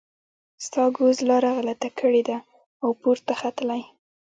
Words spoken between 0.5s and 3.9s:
ستا ګوز لاره غلطه کړې ده او پورته ختلی.